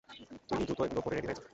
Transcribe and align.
তুই 0.49 0.61
দ্রুত 0.61 0.79
এগুলো 0.81 1.01
পড়ে 1.03 1.15
রেডি 1.15 1.27
হয়ে 1.27 1.37
যা। 1.37 1.43